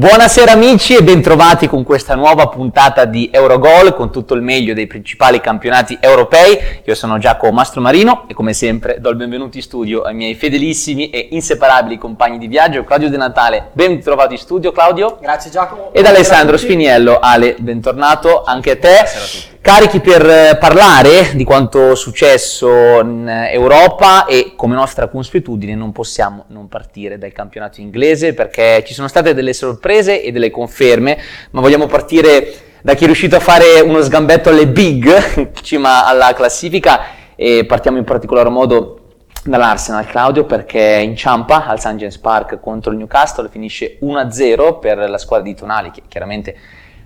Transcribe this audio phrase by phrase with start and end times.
[0.00, 4.86] Buonasera amici e bentrovati con questa nuova puntata di Eurogol con tutto il meglio dei
[4.86, 6.58] principali campionati europei.
[6.84, 11.10] Io sono Giacomo Mastromarino e come sempre do il benvenuto in studio ai miei fedelissimi
[11.10, 15.18] e inseparabili compagni di viaggio Claudio De Natale, ben trovato in studio Claudio.
[15.20, 15.92] Grazie Giacomo.
[15.92, 19.04] Ed Alessandro Spiniello, Ale, bentornato anche a te.
[19.04, 25.08] Buonasera a tutti carichi per eh, parlare di quanto successo in Europa e come nostra
[25.08, 30.32] consuetudine non possiamo non partire dal campionato inglese perché ci sono state delle sorprese e
[30.32, 31.18] delle conferme,
[31.50, 36.32] ma vogliamo partire da chi è riuscito a fare uno sgambetto alle big, cima alla
[36.32, 37.00] classifica
[37.36, 38.96] e partiamo in particolar modo
[39.44, 41.94] dall'Arsenal Claudio perché inciampa al St.
[41.96, 46.56] James Park contro il Newcastle finisce 1-0 per la squadra di Tonali che chiaramente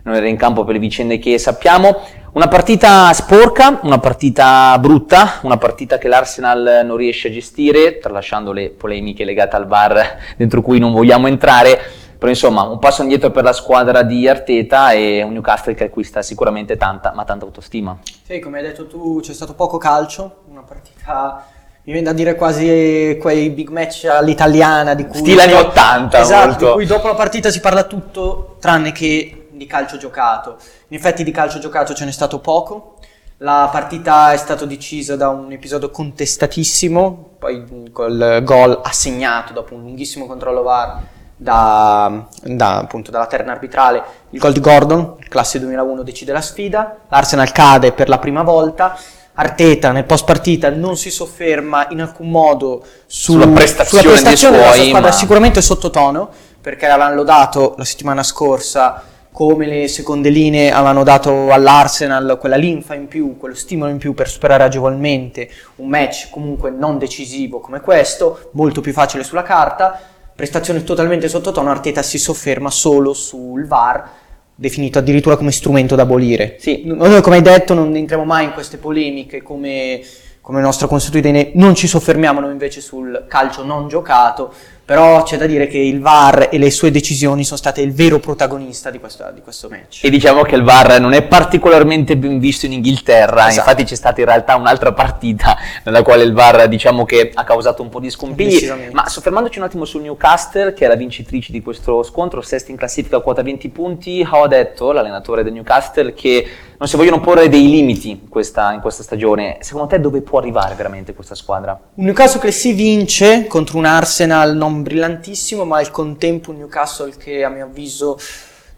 [0.04, 2.00] non era in campo per le vicende che sappiamo.
[2.32, 8.52] Una partita sporca, una partita brutta, una partita che l'Arsenal non riesce a gestire, tralasciando
[8.52, 11.78] le polemiche legate al VAR dentro cui non vogliamo entrare,
[12.18, 16.22] però insomma un passo indietro per la squadra di Arteta e un Newcastle che acquista
[16.22, 17.96] sicuramente tanta, ma tanta autostima.
[18.24, 21.46] Sì, come hai detto tu c'è stato poco calcio, una partita
[21.86, 25.18] mi viene da dire quasi quei big match all'italiana di cui...
[25.18, 26.66] Stile anni 80, esatto, molto.
[26.66, 30.56] di cui dopo la partita si parla tutto tranne che di calcio giocato.
[30.88, 32.96] In effetti di calcio giocato ce n'è stato poco.
[33.38, 39.82] La partita è stata decisa da un episodio contestatissimo, poi col gol assegnato dopo un
[39.82, 41.02] lunghissimo controllo VAR
[41.36, 44.02] da, da, appunto, dalla terna arbitrale.
[44.30, 46.98] Il gol di Gordon, classe 2001, decide la sfida.
[47.08, 48.96] L'Arsenal cade per la prima volta.
[49.36, 54.58] Arteta nel post partita non si sofferma in alcun modo su, sulla prestazione, sulla prestazione
[54.58, 55.12] della sua squadra, ma...
[55.12, 59.02] sicuramente sottotono, perché avevano lodato la settimana scorsa
[59.34, 64.14] come le seconde linee avevano dato all'Arsenal quella linfa in più, quello stimolo in più
[64.14, 70.00] per superare agevolmente un match comunque non decisivo come questo, molto più facile sulla carta,
[70.32, 74.08] prestazione totalmente sottotono, Arteta si sofferma solo sul VAR,
[74.54, 76.54] definito addirittura come strumento da abolire.
[76.60, 76.82] Sì.
[76.84, 80.00] Noi come hai detto non entriamo mai in queste polemiche come,
[80.40, 85.46] come nostra consuetudine, non ci soffermiamo noi invece sul calcio non giocato, però c'è da
[85.46, 89.30] dire che il VAR e le sue decisioni sono state il vero protagonista di, questa,
[89.30, 90.04] di questo match.
[90.04, 93.70] E diciamo che il VAR non è particolarmente ben visto in Inghilterra, esatto.
[93.70, 97.82] infatti c'è stata in realtà un'altra partita nella quale il VAR diciamo che ha causato
[97.82, 101.62] un po' di scompigli, ma soffermandoci un attimo sul Newcastle che è la vincitrice di
[101.62, 106.46] questo scontro, sesta in classifica, quota 20 punti, ha detto l'allenatore del Newcastle che
[106.84, 109.56] non si vogliono porre dei limiti in questa, in questa, stagione.
[109.60, 111.80] Secondo te dove può arrivare veramente questa squadra?
[111.94, 117.16] Un Newcastle che si vince contro un Arsenal non brillantissimo, ma al contempo un Newcastle
[117.16, 118.18] che a mio avviso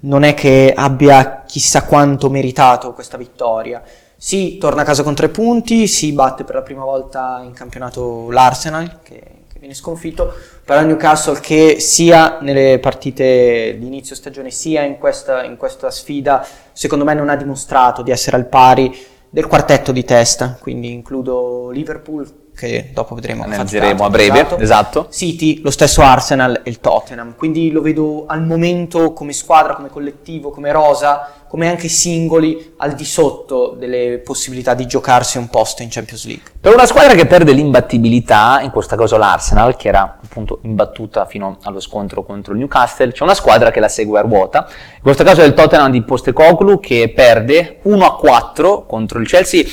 [0.01, 3.83] non è che abbia chissà quanto meritato questa vittoria.
[4.17, 8.31] Si torna a casa con tre punti, si batte per la prima volta in campionato
[8.31, 9.23] l'Arsenal, che,
[9.67, 10.33] viene sconfitto,
[10.65, 16.47] però Newcastle che sia nelle partite di inizio stagione sia in questa, in questa sfida
[16.73, 18.97] secondo me non ha dimostrato di essere al pari
[19.29, 24.59] del quartetto di testa, quindi includo Liverpool che dopo vedremo analizzeremo a breve, esatto.
[24.59, 25.09] esatto.
[25.11, 29.91] City, lo stesso Arsenal e il Tottenham, quindi lo vedo al momento come squadra, come
[29.91, 35.83] collettivo, come rosa come anche singoli al di sotto delle possibilità di giocarsi un posto
[35.83, 36.51] in Champions League.
[36.61, 41.59] Per una squadra che perde l'imbattibilità, in questo caso l'Arsenal, che era appunto imbattuta fino
[41.63, 44.67] allo scontro contro il Newcastle, c'è una squadra che la segue a ruota.
[44.97, 49.65] In questo caso è il Tottenham di Postecoglou che perde 1-4 contro il Chelsea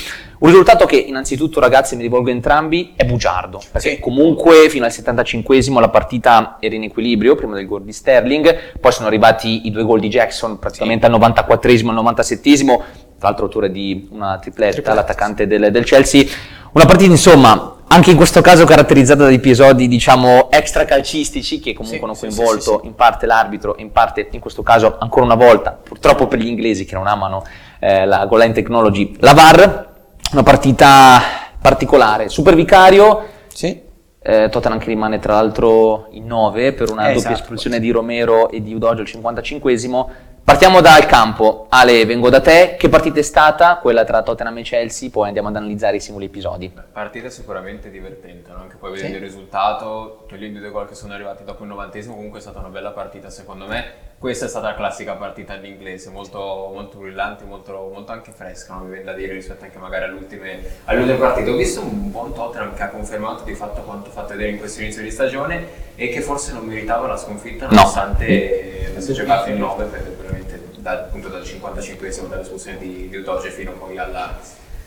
[0.44, 3.98] un risultato che innanzitutto ragazzi mi rivolgo a entrambi è bugiardo, perché sì.
[3.98, 8.92] comunque fino al 75esimo la partita era in equilibrio prima del gol di Sterling, poi
[8.92, 11.12] sono arrivati i due gol di Jackson praticamente sì.
[11.12, 12.76] al 94esimo e al 97esimo,
[13.18, 14.94] tra l'altro autore di una tripletta, tripletta.
[14.94, 16.26] l'attaccante del, del Chelsea.
[16.72, 22.00] Una partita insomma anche in questo caso caratterizzata da episodi diciamo extra calcistici che comunque
[22.00, 25.36] sì, hanno coinvolto sì, sì, in parte l'arbitro, in parte in questo caso ancora una
[25.36, 27.44] volta, purtroppo per gli inglesi che non amano
[27.80, 29.92] eh, la goal line technology, la VAR
[30.34, 31.20] una partita
[31.60, 32.28] particolare.
[32.28, 33.28] Super vicario.
[33.46, 33.82] Sì.
[34.26, 38.48] Eh, Tottenham che rimane tra l'altro in 9 per una esatto, doppia espulsione di Romero
[38.50, 40.06] e di Udoggio al 55esimo.
[40.42, 41.66] Partiamo dal campo.
[41.70, 42.74] Ale, vengo da te.
[42.76, 45.08] Che partita è stata quella tra Tottenham e Chelsea?
[45.08, 46.72] Poi andiamo ad analizzare i singoli episodi.
[46.92, 48.62] Partita sicuramente divertente, no?
[48.62, 49.22] anche poi vedendo sì.
[49.22, 52.58] il risultato, togliendo i due gol che sono arrivati dopo il novantesimo, comunque è stata
[52.58, 54.12] una bella partita secondo me.
[54.24, 56.38] Questa è stata la classica partita all'inglese, molto,
[56.72, 60.62] molto brillante, molto, molto, anche fresca, mi viene da dire, rispetto anche magari alle ultime,
[60.86, 61.50] ultime partite.
[61.50, 64.80] Ho visto un buon Tottenham che ha confermato di fatto quanto fatto vedere in questo
[64.80, 68.88] inizio di stagione e che forse non meritava la sconfitta nonostante no.
[68.92, 73.72] avesse giocato in 9 per, veramente dal, appunto dal 55esimo dall'espulsione di, di Udoge fino
[73.72, 74.38] poi alla,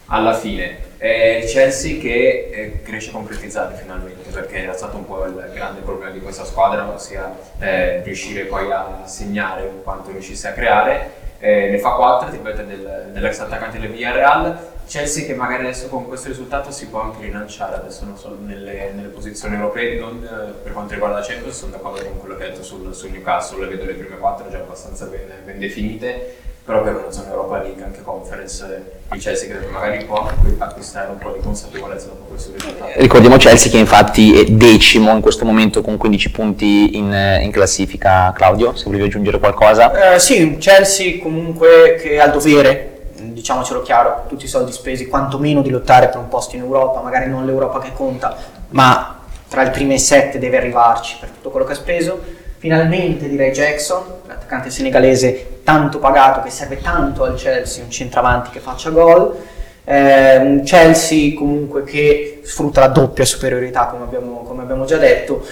[0.08, 0.86] alla fine.
[0.98, 5.52] È il Chelsea che eh, riesce a concretizzare finalmente, perché era stato un po' il
[5.54, 11.26] grande problema di questa squadra, ossia eh, riuscire poi a segnare quanto riuscisse a creare.
[11.40, 14.76] Eh, ne fa 4, ti del, dell'ex attaccante del Villarreal.
[14.88, 18.92] Chelsea che magari adesso con questo risultato si può anche rilanciare, adesso non solo nelle,
[18.94, 22.46] nelle posizioni europee, non eh, per quanto riguarda la Champions, sono d'accordo con quello che
[22.46, 26.84] hai detto sul, sul Newcastle, vedo le prime 4 già abbastanza ben, ben definite però
[26.84, 31.32] per una zona Europa League, anche Conference, il Chelsea che magari può acquistare un po'
[31.32, 32.92] di consapevolezza dopo questo risultato.
[32.98, 38.34] Ricordiamo Chelsea che infatti è decimo in questo momento con 15 punti in, in classifica.
[38.36, 40.16] Claudio, se volevi aggiungere qualcosa?
[40.16, 45.62] Eh, sì, Chelsea comunque che ha il dovere, diciamocelo chiaro, tutti i soldi spesi, quantomeno
[45.62, 48.36] di lottare per un posto in Europa, magari non l'Europa che conta,
[48.72, 52.46] ma tra i primi sette deve arrivarci per tutto quello che ha speso.
[52.60, 58.60] Finalmente direi Jackson, l'attaccante senegalese tanto pagato che serve tanto al Chelsea, un centravanti che
[58.60, 59.36] faccia gol.
[59.84, 65.46] Eh, un Chelsea comunque che sfrutta la doppia superiorità come abbiamo, come abbiamo già detto.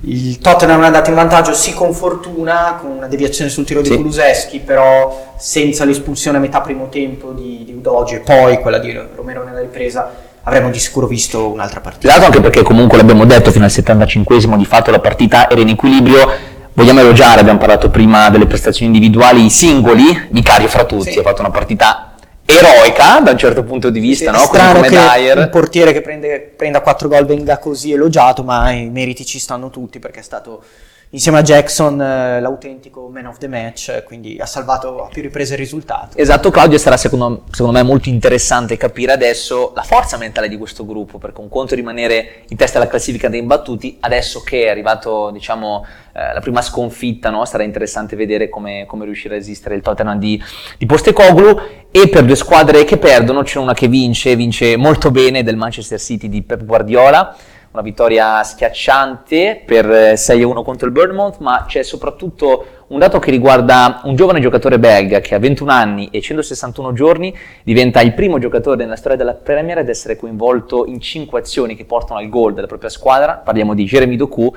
[0.00, 3.88] Il Tottenham è andato in vantaggio sì con fortuna, con una deviazione sul tiro di
[3.88, 8.96] Kuluseschi, però senza l'espulsione a metà primo tempo di, di Udogi e poi quella di
[9.14, 12.08] Romero nella ripresa avremmo di sicuro visto un'altra partita.
[12.08, 15.68] Esatto, anche perché comunque l'abbiamo detto fino al 75esimo di fatto la partita era in
[15.68, 16.30] equilibrio
[16.78, 21.18] Vogliamo elogiare, abbiamo parlato prima delle prestazioni individuali singoli, Vicario fra tutti, sì.
[21.18, 22.14] ha fatto una partita
[22.44, 24.44] eroica da un certo punto di vista, sì, no?
[24.44, 25.38] Strano come che Dyer.
[25.38, 29.70] un portiere che prende, prenda 4 gol venga così elogiato, ma i meriti ci stanno
[29.70, 30.62] tutti perché è stato
[31.10, 35.54] insieme a Jackson eh, l'autentico man of the match, quindi ha salvato a più riprese
[35.54, 36.16] il risultato.
[36.18, 40.84] Esatto, Claudio, sarà secondo, secondo, me molto interessante capire adesso la forza mentale di questo
[40.84, 44.68] gruppo, perché un conto è rimanere in testa alla classifica dei imbattuti, adesso che è
[44.68, 47.44] arrivato diciamo, eh, la prima sconfitta, no?
[47.44, 50.42] sarà interessante vedere come, come, riuscire a resistere il Tottenham di,
[50.76, 55.42] di Postecoglou e per due squadre che perdono c'è una che vince, vince molto bene
[55.42, 57.34] del Manchester City di Pep Guardiola,
[57.70, 64.00] una vittoria schiacciante per 6-1 contro il Bournemouth, ma c'è soprattutto un dato che riguarda
[64.04, 68.82] un giovane giocatore belga che a 21 anni e 161 giorni diventa il primo giocatore
[68.82, 72.66] nella storia della Premier ad essere coinvolto in 5 azioni che portano al gol della
[72.66, 73.34] propria squadra.
[73.34, 74.50] Parliamo di Jeremy Doku,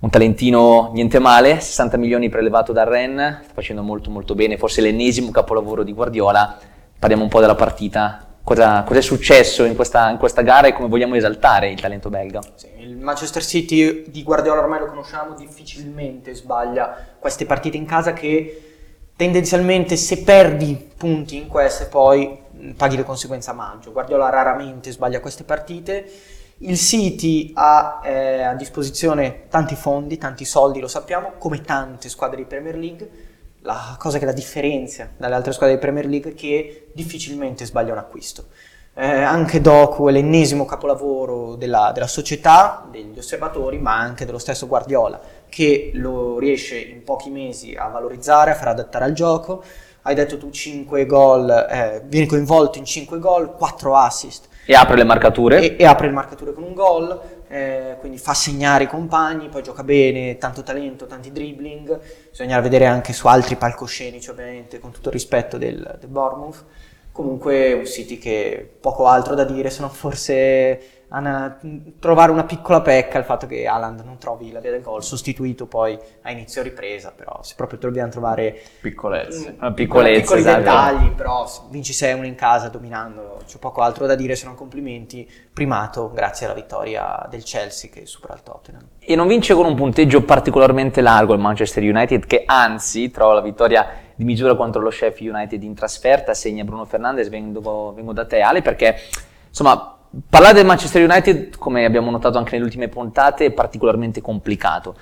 [0.00, 4.82] un talentino niente male, 60 milioni prelevato da Rennes, sta facendo molto molto bene, forse
[4.82, 6.58] l'ennesimo capolavoro di Guardiola.
[6.98, 10.72] Parliamo un po' della partita cosa, cosa è successo in questa, in questa, gara e
[10.72, 12.40] come vogliamo esaltare il talento belga.
[12.54, 18.14] Sì, il Manchester City di Guardiola ormai lo conosciamo, difficilmente sbaglia queste partite in casa
[18.14, 18.62] che
[19.14, 22.38] tendenzialmente se perdi punti in queste poi
[22.74, 23.92] paghi le conseguenze a maggio.
[23.92, 26.10] Guardiola raramente sbaglia queste partite.
[26.60, 32.38] Il City ha eh, a disposizione tanti fondi, tanti soldi, lo sappiamo, come tante squadre
[32.38, 33.27] di Premier League
[33.68, 37.92] la cosa che la differenzia dalle altre squadre di Premier League è che difficilmente sbaglia
[37.92, 38.46] un acquisto.
[38.94, 44.66] Eh, anche Doku è l'ennesimo capolavoro della, della, società, degli osservatori, ma anche dello stesso
[44.66, 45.20] Guardiola,
[45.50, 49.62] che lo riesce in pochi mesi a valorizzare, a far adattare al gioco.
[50.02, 54.48] Hai detto tu 5 gol, eh, viene coinvolto in 5 gol, 4 assist.
[54.64, 55.60] E apre le marcature.
[55.60, 59.62] E, e apre le marcature con un gol eh, quindi fa segnare i compagni, poi
[59.62, 65.08] gioca bene, tanto talento, tanti dribbling, bisogna vedere anche su altri palcoscenici ovviamente, con tutto
[65.08, 66.64] il rispetto del, del Bournemouth.
[67.18, 71.58] Comunque un City che poco altro da dire, se non forse una,
[71.98, 75.66] trovare una piccola pecca il fatto che Alan non trovi la via del gol, sostituito
[75.66, 80.58] poi a inizio ripresa, però se proprio dobbiamo trovare piccolezze, una piccolezza, piccoli esatto.
[80.58, 85.28] dettagli, però vinci 6-1 in casa dominando, c'è poco altro da dire se non complimenti,
[85.52, 88.86] primato grazie alla vittoria del Chelsea che supera il Tottenham.
[89.00, 93.40] E non vince con un punteggio particolarmente largo il Manchester United che anzi trova la
[93.40, 98.26] vittoria di misura contro lo Sheffield United in trasferta, segna Bruno Fernandes, vengo, vengo da
[98.26, 98.96] te Ale perché
[99.46, 99.94] insomma
[100.28, 104.96] Parlare del Manchester United, come abbiamo notato anche nelle ultime puntate, è particolarmente complicato.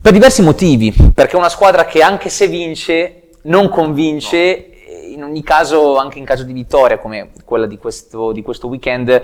[0.00, 5.14] Per diversi motivi, perché è una squadra che anche se vince, non convince, no.
[5.14, 9.20] in ogni caso, anche in caso di vittoria, come quella di questo, di questo weekend,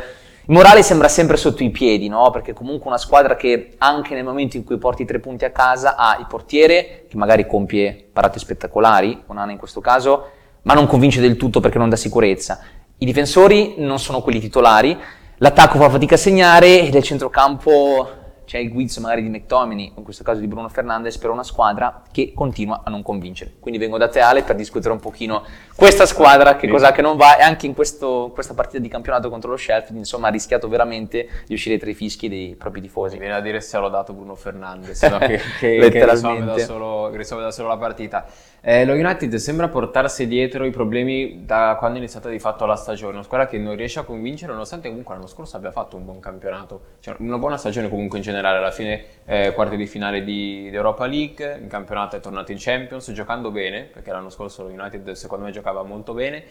[0.49, 2.31] il morale sembra sempre sotto i piedi, no?
[2.31, 5.97] Perché comunque una squadra che anche nel momento in cui porti tre punti a casa
[5.97, 10.31] ha il portiere, che magari compie parate spettacolari, con Ana in questo caso,
[10.63, 12.61] ma non convince del tutto perché non dà sicurezza.
[12.99, 14.99] I difensori non sono quelli titolari,
[15.41, 18.09] L'attacco fa fatica a segnare e nel centrocampo
[18.47, 22.03] c'è il guizzo magari di McTominay, in questo caso di Bruno Fernandes, per una squadra
[22.13, 23.55] che continua a non convincere.
[23.59, 27.17] Quindi vengo da te Ale per discutere un pochino questa squadra, che cosa che non
[27.17, 30.69] va, e anche in questo, questa partita di campionato contro lo Sheffield, insomma ha rischiato
[30.69, 33.15] veramente di uscire tra i fischi dei propri tifosi.
[33.15, 35.19] Mi viene a dire se l'ho dato Bruno Fernandes, no?
[35.19, 38.25] che, che, che risolve, da solo, risolve da solo la partita.
[38.69, 42.75] Eh, lo United sembra portarsi dietro i problemi da quando è iniziata di fatto la
[42.75, 46.05] stagione, una squadra che non riesce a convincere nonostante comunque l'anno scorso abbia fatto un
[46.05, 50.25] buon campionato, cioè una buona stagione comunque in generale, alla fine eh, quarti di finale
[50.25, 54.65] di, di, Europa League, in campionato è tornato in Champions, giocando bene, perché l'anno scorso
[54.65, 56.43] lo United secondo me giocava molto bene,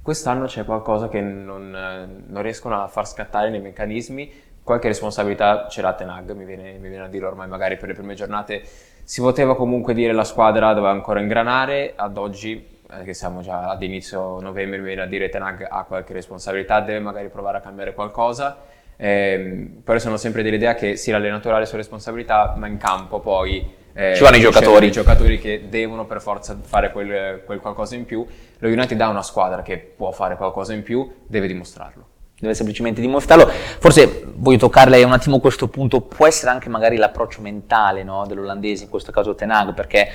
[0.00, 4.30] quest'anno c'è qualcosa che non, eh, non riescono a far scattare nei meccanismi,
[4.62, 7.94] qualche responsabilità ce l'ha Tenag, mi viene, mi viene a dire ormai magari per le
[7.94, 8.62] prime giornate
[9.04, 13.68] si poteva comunque dire la squadra doveva ancora ingranare, ad oggi, eh, che siamo già
[13.70, 17.60] ad inizio novembre, mi viene a dire Tenag ha qualche responsabilità, deve magari provare a
[17.60, 18.56] cambiare qualcosa.
[18.96, 23.20] Eh, però sono sempre dell'idea che sì, l'allenatore ha le sue responsabilità, ma in campo
[23.20, 24.86] poi eh, ci vanno i giocatori.
[24.86, 28.26] I giocatori che devono per forza fare quel, quel qualcosa in più.
[28.58, 32.12] Lo United ha una squadra che può fare qualcosa in più, deve dimostrarlo
[32.44, 33.48] deve semplicemente dimostrarlo.
[33.78, 38.84] Forse voglio toccarle un attimo questo punto, può essere anche magari l'approccio mentale no, dell'olandese,
[38.84, 40.08] in questo caso Tenag, perché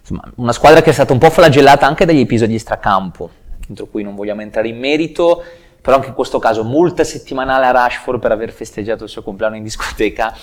[0.00, 3.30] insomma, una squadra che è stata un po' flagellata anche dagli episodi stracampo,
[3.66, 5.42] dentro cui non vogliamo entrare in merito,
[5.80, 9.56] però anche in questo caso multa settimanale a Rashford per aver festeggiato il suo compleanno
[9.56, 10.34] in discoteca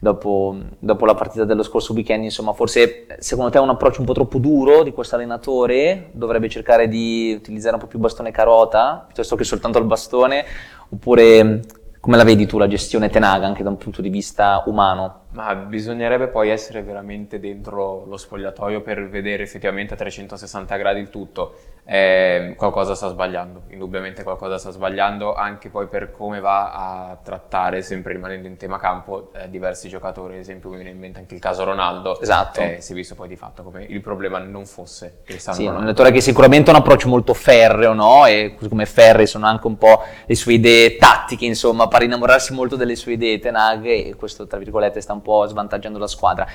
[0.00, 4.06] dopo, dopo, la partita dello scorso weekend, insomma forse secondo te è un approccio un
[4.06, 9.04] po' troppo duro di questo allenatore, dovrebbe cercare di utilizzare un po' più bastone carota
[9.06, 10.44] piuttosto che soltanto il bastone,
[10.88, 11.60] oppure
[12.00, 15.26] come la vedi tu la gestione Tenaga anche da un punto di vista umano?
[15.32, 21.10] Ma bisognerebbe poi essere veramente dentro lo spogliatoio per vedere effettivamente a 360 gradi il
[21.10, 21.54] tutto.
[21.84, 27.82] Eh, qualcosa sta sbagliando, indubbiamente qualcosa sta sbagliando, anche poi per come va a trattare,
[27.82, 30.34] sempre rimanendo in tema campo, eh, diversi giocatori.
[30.34, 32.20] Ad esempio, mi viene in mente anche il caso Ronaldo.
[32.20, 32.60] Esatto.
[32.60, 35.82] Eh, si è visto poi di fatto come il problema non fosse Cristiano sì, Ronaldo.
[35.82, 38.26] un allenatore che sicuramente ha un approccio molto ferreo, no?
[38.26, 42.52] E così come ferrei sono anche un po' le sue idee tattiche, insomma, per innamorarsi
[42.52, 46.46] molto delle sue idee Tenag e questo, tra virgolette, sta un po' svantaggiando la squadra.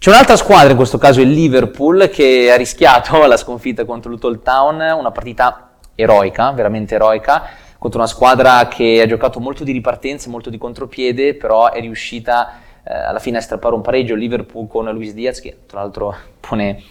[0.00, 4.40] C'è un'altra squadra, in questo caso il Liverpool, che ha rischiato la sconfitta contro Luton
[4.42, 7.42] Town, una partita eroica, veramente eroica,
[7.76, 12.60] contro una squadra che ha giocato molto di ripartenza, molto di contropiede, però è riuscita
[12.82, 14.14] eh, alla fine a strappare un pareggio.
[14.14, 16.82] Liverpool con Luis Diaz, che tra l'altro pone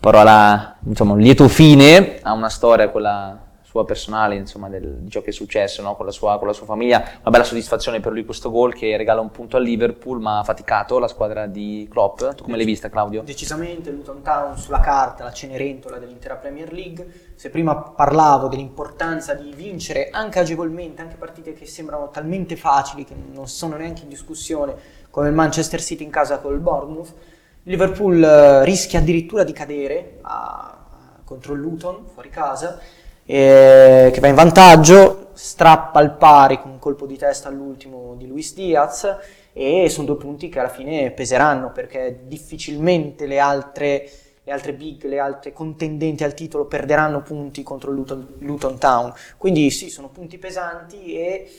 [0.00, 3.38] parola, insomma, un lieto fine a una storia, quella
[3.74, 5.96] sua personale, insomma, del, di ciò che è successo no?
[5.96, 6.98] con, la sua, con, la sua, famiglia.
[7.22, 10.44] Una bella soddisfazione per lui questo gol che regala un punto al Liverpool, ma ha
[10.44, 12.22] faticato la squadra di Klopp.
[12.36, 13.22] Tu come l'hai vista, Claudio?
[13.22, 17.32] Decisamente Luton Town sulla carta, la cenerentola dell'intera Premier League.
[17.34, 23.16] Se prima parlavo dell'importanza di vincere anche agevolmente, anche partite che sembrano talmente facili, che
[23.32, 24.76] non sono neanche in discussione,
[25.10, 27.12] come il Manchester City in casa col Bournemouth,
[27.64, 30.78] Liverpool eh, rischia addirittura di cadere a,
[31.24, 36.78] contro il Luton fuori casa eh, che va in vantaggio, strappa al pari con un
[36.78, 39.16] colpo di testa all'ultimo di Luis Diaz
[39.52, 44.08] e sono due punti che alla fine peseranno perché difficilmente le altre,
[44.42, 49.12] le altre big, le altre contendenti al titolo perderanno punti contro Luton, Luton Town.
[49.36, 51.50] Quindi sì, sono punti pesanti e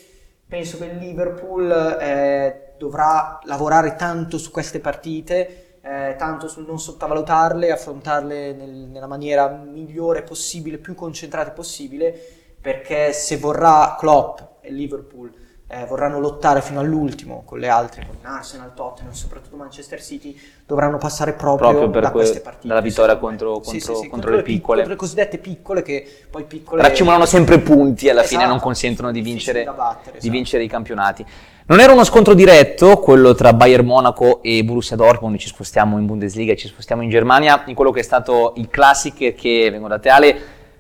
[0.48, 6.80] penso che il Liverpool eh, dovrà lavorare tanto su queste partite eh, tanto sul non
[6.80, 12.12] sottovalutarle, affrontarle nel, nella maniera migliore possibile, più concentrate possibile,
[12.60, 15.32] perché se vorrà Klopp e Liverpool
[15.68, 20.98] eh, vorranno lottare fino all'ultimo con le altre, con Arsenal, Tottenham, soprattutto Manchester City, dovranno
[20.98, 22.68] passare proprio, proprio per da que- queste partite.
[22.68, 24.78] Dalla vittoria contro, contro, sì, sì, sì, contro, contro le piccole.
[24.78, 26.82] Contro le cosiddette piccole che poi piccole...
[26.82, 30.20] Racimolano sempre punti alla esatto, fine, non consentono di vincere, battere, esatto.
[30.20, 31.26] di vincere i campionati.
[31.68, 36.06] Non era uno scontro diretto, quello tra Bayern Monaco e Borussia Dortmund, ci spostiamo in
[36.06, 39.98] Bundesliga, ci spostiamo in Germania, in quello che è stato il classic che, vengo da
[39.98, 40.38] Teale,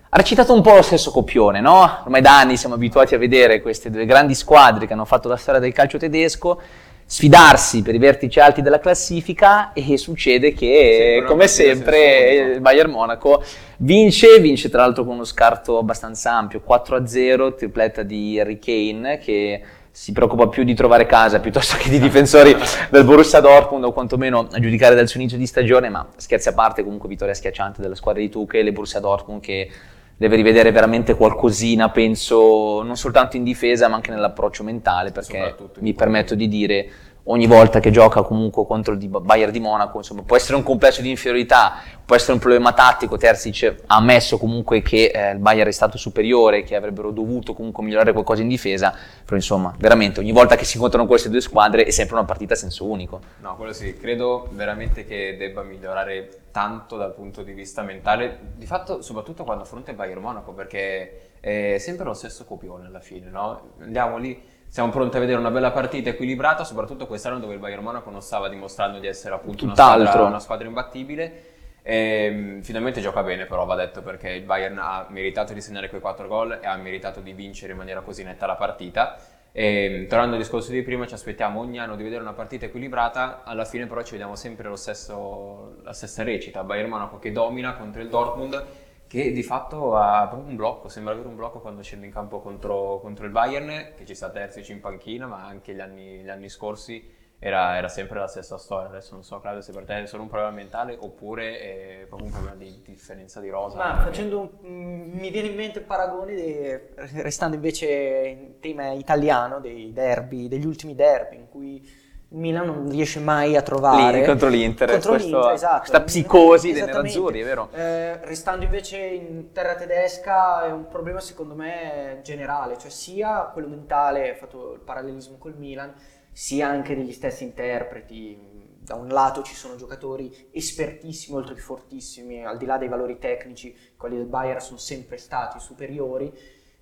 [0.08, 2.02] ha recitato un po' lo stesso copione, no?
[2.04, 5.38] Ormai da anni siamo abituati a vedere queste due grandi squadre che hanno fatto la
[5.38, 6.62] storia del calcio tedesco
[7.08, 13.44] sfidarsi per i vertici alti della classifica e succede che, come sempre, il Bayern Monaco
[13.78, 19.62] vince, vince tra l'altro con uno scarto abbastanza ampio, 4-0, tripletta di Harry Kane che
[19.96, 22.54] si preoccupa più di trovare casa piuttosto che di difensori
[22.90, 26.54] del Borussia Dortmund o quantomeno a giudicare dal suo inizio di stagione, ma scherzi a
[26.54, 29.72] parte comunque vittoria schiacciante della squadra di Tuchel e Borussia Dortmund che
[30.18, 35.94] deve rivedere veramente qualcosina, penso non soltanto in difesa ma anche nell'approccio mentale perché mi
[35.94, 36.90] permetto di dire
[37.26, 41.02] ogni volta che gioca comunque contro il Bayern di Monaco, insomma, può essere un complesso
[41.02, 45.70] di inferiorità, può essere un problema tattico, Terzic ha ammesso comunque che eh, il Bayern
[45.70, 50.32] è stato superiore, che avrebbero dovuto comunque migliorare qualcosa in difesa, però insomma, veramente ogni
[50.32, 53.22] volta che si incontrano queste due squadre è sempre una partita a senso unico.
[53.40, 58.66] No, quello sì, credo veramente che debba migliorare tanto dal punto di vista mentale, di
[58.66, 63.30] fatto soprattutto quando affronta il Bayern Monaco, perché è sempre lo stesso copione alla fine,
[63.30, 63.74] no?
[63.80, 64.42] Andiamo lì
[64.76, 68.22] siamo pronti a vedere una bella partita equilibrata, soprattutto quest'anno dove il Bayern Monaco non
[68.22, 71.44] stava dimostrando di essere appunto una squadra, una squadra, imbattibile.
[71.82, 75.88] E, ehm, finalmente gioca bene però va detto perché il Bayern ha meritato di segnare
[75.88, 79.18] quei 4 gol e ha meritato di vincere in maniera così netta la partita.
[79.54, 82.66] E, ehm, tornando al discorso di prima, ci aspettiamo ogni anno di vedere una partita
[82.66, 87.76] equilibrata, alla fine però ci vediamo sempre stesso, la stessa recita, Bayern Monaco che domina
[87.76, 88.62] contro il Dortmund
[89.08, 92.40] che di fatto ha proprio un blocco, sembra avere un blocco quando scende in campo
[92.40, 96.30] contro, contro il Bayern, che ci sta terzici in panchina, ma anche gli anni, gli
[96.30, 98.88] anni scorsi era, era, sempre la stessa storia.
[98.88, 102.28] Adesso non so, Claudio, se per te è solo un problema mentale oppure è proprio
[102.28, 103.78] un problema di differenza di rosa.
[103.78, 108.92] Ma facendo un, mm, mi viene in mente il paragone, di, restando invece in tema
[108.92, 114.26] italiano, dei derby, degli ultimi derby in cui Milan non riesce mai a trovare Lì,
[114.26, 115.78] contro l'Inter, contro questo, l'Inter esatto.
[115.80, 117.70] questa psicosi dei nerazzurri, è vero?
[117.72, 123.68] Eh, restando invece in terra tedesca è un problema secondo me generale, cioè sia quello
[123.68, 125.94] mentale, fatto il parallelismo col Milan,
[126.32, 128.64] sia anche degli stessi interpreti.
[128.86, 133.18] Da un lato ci sono giocatori espertissimi, oltre che fortissimi, al di là dei valori
[133.18, 136.32] tecnici, quelli del Bayern sono sempre stati superiori,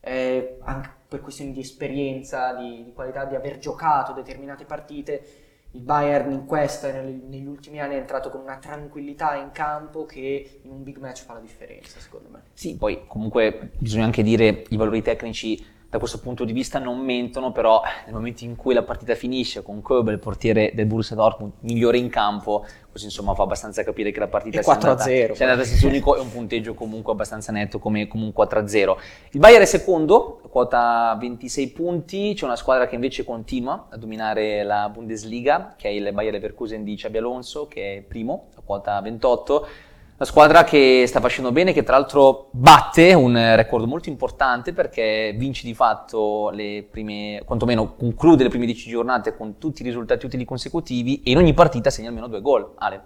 [0.01, 5.23] eh, anche per questioni di esperienza, di, di, qualità, di aver giocato determinate partite
[5.73, 10.05] il Bayern in questa e negli ultimi anni è entrato con una tranquillità in campo
[10.05, 12.41] che in un big match fa la differenza, secondo me.
[12.53, 16.97] Sì, poi comunque bisogna anche dire i valori tecnici da questo punto di vista non
[16.97, 21.51] mentono, però nel momento in cui la partita finisce con il portiere del Borussia Dortmund,
[21.59, 25.35] migliore in campo, così insomma fa abbastanza capire che la partita è 4 andata, 0
[25.35, 28.95] sia andata a senso unico e un punteggio comunque abbastanza netto come, come un 4-0.
[29.33, 34.63] Il Bayern è secondo, quota 26 punti, c'è una squadra che invece continua a dominare
[34.63, 38.99] la Bundesliga, che è il Bayern Leverkusen di Xabi Alonso, che è primo, a quota
[38.99, 39.67] 28
[40.17, 45.33] la squadra che sta facendo bene, che tra l'altro batte un record molto importante perché
[45.35, 50.25] vince di fatto le prime, quantomeno conclude le prime 10 giornate con tutti i risultati
[50.25, 52.73] utili consecutivi e in ogni partita segna almeno due gol.
[52.77, 53.01] Ale.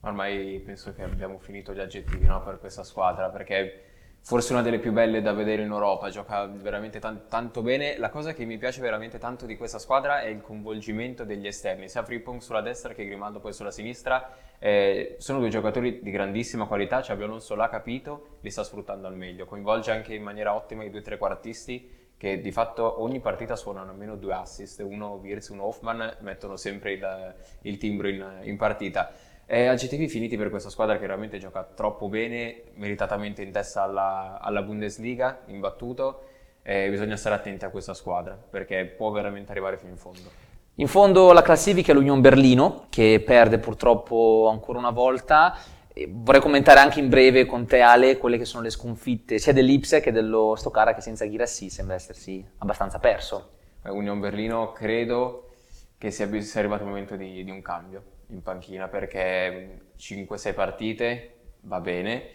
[0.00, 3.91] Ormai penso che abbiamo finito gli aggettivi no, per questa squadra perché
[4.24, 7.98] forse una delle più belle da vedere in Europa, gioca veramente tan- tanto bene.
[7.98, 11.88] La cosa che mi piace veramente tanto di questa squadra è il coinvolgimento degli esterni,
[11.88, 14.32] sia Frippong sulla destra che Grimaldo poi sulla sinistra.
[14.58, 19.16] Eh, sono due giocatori di grandissima qualità, Xabi Alonso l'ha capito, li sta sfruttando al
[19.16, 19.44] meglio.
[19.44, 24.14] Coinvolge anche in maniera ottima i due trequartisti che di fatto ogni partita suonano almeno
[24.14, 29.10] due assist, uno Wirtz, uno Hoffman, mettono sempre il, il timbro in, in partita.
[29.52, 34.38] Eh, aggettivi finiti per questa squadra che veramente gioca troppo bene, meritatamente in testa alla,
[34.40, 36.22] alla Bundesliga, imbattuto.
[36.62, 40.30] Eh, bisogna stare attenti a questa squadra perché può veramente arrivare fino in fondo.
[40.76, 45.54] In fondo la classifica è l'Union Berlino che perde purtroppo ancora una volta.
[45.92, 49.52] E vorrei commentare anche in breve con te Ale quelle che sono le sconfitte sia
[49.52, 53.50] dell'Ipse che dello Stoccara che senza Ghirassi sembra essersi abbastanza perso.
[53.82, 55.50] Union Berlino credo
[55.98, 61.34] che sia, sia arrivato il momento di, di un cambio in panchina perché 5-6 partite
[61.62, 62.28] va bene,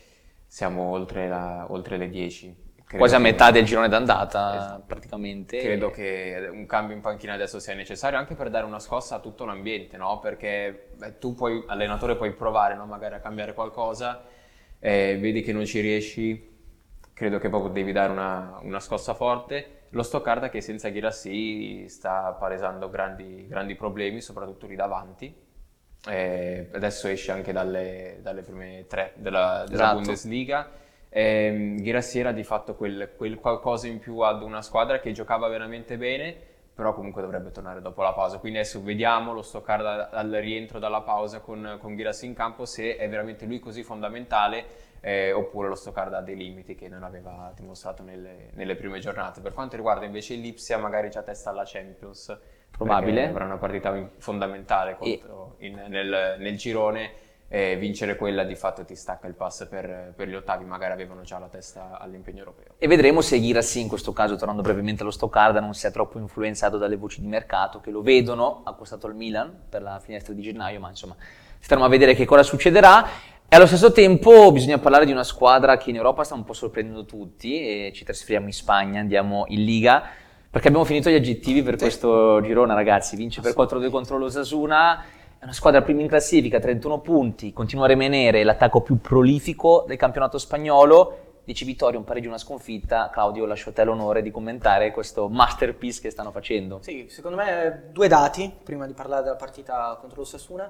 [0.45, 2.65] siamo oltre, la, oltre le 10.
[2.87, 4.83] Credo Quasi a metà del girone d'andata esatto.
[4.87, 5.57] praticamente.
[5.57, 9.19] Credo che un cambio in panchina adesso sia necessario anche per dare una scossa a
[9.19, 10.19] tutto l'ambiente, no?
[10.19, 12.85] Perché beh, tu puoi, allenatore puoi provare no?
[12.85, 14.23] magari a cambiare qualcosa,
[14.79, 16.55] eh, vedi che non ci riesci,
[17.11, 19.87] credo che proprio devi dare una, una scossa forte.
[19.89, 25.35] Lo Stoccarda che senza Ghirassi sta palesando grandi, grandi problemi, soprattutto lì davanti,
[26.07, 29.95] eh, adesso esce anche dalle, dalle prime tre della, della esatto.
[29.95, 30.71] Bundesliga.
[31.09, 35.47] Eh, Ghirassi era di fatto quel, quel, qualcosa in più ad una squadra che giocava
[35.47, 36.35] veramente bene,
[36.73, 38.37] però comunque dovrebbe tornare dopo la pausa.
[38.37, 42.97] Quindi adesso vediamo lo stoccare dal rientro dalla pausa con, con Ghirassi in campo se
[42.97, 47.51] è veramente lui così fondamentale eh, oppure lo Stoccarda ha dei limiti che non aveva
[47.55, 49.41] dimostrato nelle, nelle prime giornate.
[49.41, 52.37] Per quanto riguarda invece l'Ipsia, magari già testa alla Champions
[52.77, 53.27] probabile.
[53.27, 55.67] Avrà una partita fondamentale contro, e...
[55.67, 57.25] in, nel, nel, girone.
[57.49, 61.21] E vincere quella di fatto ti stacca il pass per, per, gli ottavi, magari avevano
[61.21, 62.73] già la testa all'impegno europeo.
[62.77, 66.77] E vedremo se Girassi in questo caso, tornando brevemente allo Stoccarda, non sia troppo influenzato
[66.77, 70.81] dalle voci di mercato che lo vedono accostato al Milan per la finestra di gennaio,
[70.81, 71.15] ma insomma
[71.59, 73.07] staremo a vedere che cosa succederà.
[73.47, 76.51] E allo stesso tempo bisogna parlare di una squadra che in Europa sta un po'
[76.51, 80.03] sorprendendo tutti e ci trasferiamo in Spagna, andiamo in Liga
[80.49, 81.79] Perché abbiamo finito gli aggettivi per Sì.
[81.81, 83.15] questo girone, ragazzi.
[83.15, 85.03] Vince per 4-2 contro l'Osasuna.
[85.39, 87.53] È una squadra prima in classifica, 31 punti.
[87.53, 91.25] Continua a rimanere l'attacco più prolifico del campionato spagnolo.
[91.43, 93.09] 10 vittorie, un pareggio, una sconfitta.
[93.11, 96.79] Claudio, lascio a te l'onore di commentare questo masterpiece che stanno facendo.
[96.81, 100.69] Sì, secondo me due dati, prima di parlare della partita contro l'Osasuna,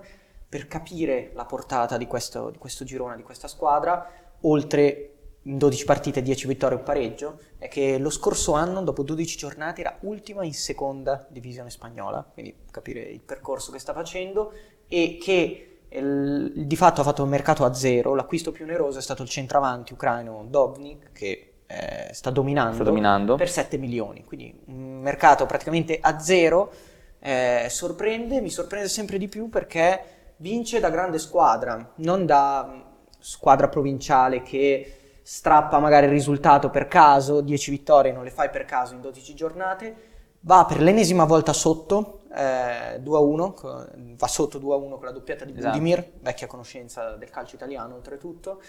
[0.50, 4.08] per capire la portata di questo, di questo girone, di questa squadra,
[4.42, 5.17] oltre
[5.56, 9.82] 12 partite 10 vittorie e un pareggio, è che lo scorso anno, dopo 12 giornate,
[9.82, 14.52] era ultima in seconda divisione spagnola, quindi capire il percorso che sta facendo,
[14.88, 19.02] e che il- di fatto ha fatto un mercato a zero, l'acquisto più oneroso è
[19.02, 23.36] stato il centravanti ucraino Dobnik, che eh, sta dominando Sta dominando.
[23.36, 26.72] per 7 milioni, quindi un mercato praticamente a zero.
[27.20, 32.80] eh, sorprende, mi sorprende sempre di più perché vince da grande squadra, non da mm,
[33.20, 34.97] squadra provinciale che
[35.30, 39.36] strappa magari il risultato per caso, 10 vittorie non le fai per caso in 12
[39.36, 39.96] giornate,
[40.40, 45.52] va per l'ennesima volta sotto, eh, 2-1, co- va sotto 2-1 con la doppietta di
[45.52, 45.68] Esatto.
[45.68, 48.62] Budimir, vecchia conoscenza del calcio italiano oltretutto,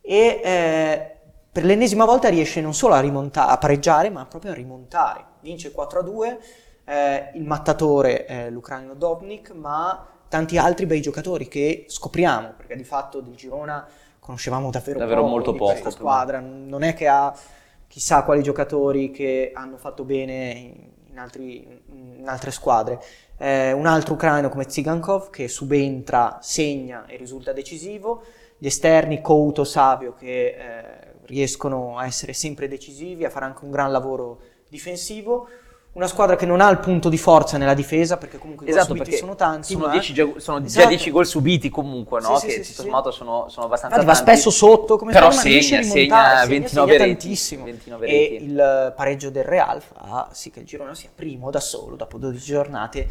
[0.00, 1.16] e eh,
[1.52, 5.24] per l'ennesima volta riesce non solo a, rimonta- a pareggiare, ma proprio a rimontare.
[5.42, 6.38] Vince 4-2,
[6.86, 12.82] eh, il mattatore è l'ucraino Dobnik, ma tanti altri bei giocatori che scopriamo, perché di
[12.84, 13.86] fatto del Girona
[14.30, 17.34] conoscevamo davvero, Davvero poco molto di questa poco, squadra, non è che ha
[17.88, 20.72] chissà quali giocatori che hanno fatto bene
[21.08, 23.00] in, altri- in altre squadre.
[23.36, 28.22] Eh, un altro ucraino come Tsigankov che subentra, segna e risulta decisivo.
[28.58, 30.84] Gli esterni Couto, Savio che eh,
[31.26, 35.48] riescono a essere sempre decisivi, a fare anche un gran lavoro difensivo.
[35.92, 38.76] Una squadra che non ha il punto di forza nella difesa perché comunque i gol
[38.78, 39.72] Esatto, subiti perché sono tanti.
[39.72, 40.88] sono, ma- 10 già, sono già Esatto.
[40.88, 42.38] 10 gol subiti comunque, no?
[42.38, 42.72] Sì, che sì, sì.
[42.74, 44.40] sommato sono, sono abbastanza Infatti va tanti.
[44.40, 47.64] spesso sotto come Però segna, rimontare, segna 29 segna tantissimo.
[47.64, 48.44] 29 e reti.
[48.44, 52.44] il pareggio del Real fa sì che il Girona sia primo da solo dopo 12
[52.44, 53.08] giornate.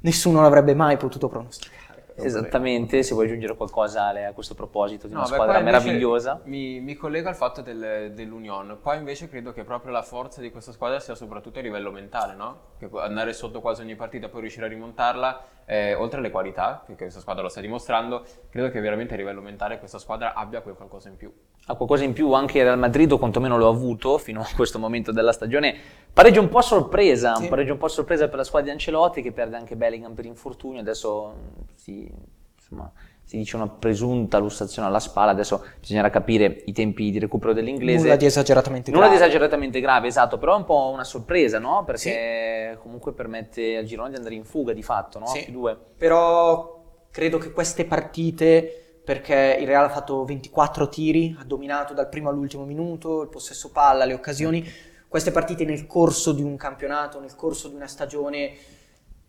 [0.00, 1.81] Nessuno l'avrebbe mai potuto pronosticare.
[2.26, 6.40] Esattamente, se vuoi aggiungere qualcosa Ale, a questo proposito di una No, beh, squadra meravigliosa.
[6.44, 8.78] Mi, mi collego al fatto del- dell'Union.
[8.82, 12.34] Qua invece credo che proprio la forza di questa squadra sia soprattutto a livello mentale,
[12.34, 12.58] no?
[12.78, 16.82] Che andare sotto quasi ogni partita e poi riuscire a rimontarla, eh, oltre alle qualità
[16.86, 20.60] che questa squadra lo sta dimostrando, credo che veramente a livello mentale questa squadra abbia
[20.60, 21.32] quel qualcosa in più.
[21.66, 24.78] Ha qualcosa in più anche Real Madrid, o quantomeno lo ha avuto fino a questo
[24.80, 25.74] momento della stagione.
[26.12, 27.42] Pareggio un po' a sorpresa, Sì.
[27.44, 30.12] un pareggio un po' a sorpresa per la squadra di Ancelotti che perde anche Bellingham
[30.14, 30.80] per infortunio.
[30.80, 31.34] Adesso
[31.76, 32.10] si,
[32.56, 32.90] insomma,
[33.22, 35.30] si dice una presunta lussazione alla spalla.
[35.30, 38.02] Adesso bisognerà capire i tempi di recupero dell'inglese.
[38.02, 39.24] Nulla di esageratamente Nulla di grave.
[39.24, 41.84] esageratamente grave, esatto, però è un po' una sorpresa, no?
[41.86, 45.26] Perché comunque permette al girone di andare in fuga di fatto, no?
[45.26, 45.46] Sì.
[45.96, 52.08] Però credo che queste partite, perché il Real ha fatto 24 tiri, ha dominato dal
[52.08, 54.64] primo all'ultimo minuto, il possesso palla, le occasioni,
[55.08, 58.52] queste partite nel corso di un campionato, nel corso di una stagione,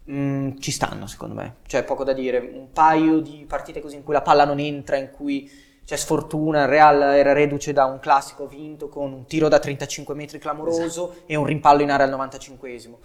[0.09, 1.55] mm, ci stanno secondo me.
[1.67, 2.37] C'è poco da dire.
[2.37, 5.49] Un paio di partite così in cui la palla non entra, in cui
[5.85, 10.15] c'è sfortuna, il Real era reduce da un classico vinto con un tiro da 35
[10.15, 12.95] metri clamoroso e un rimpallo in area al 95esimo.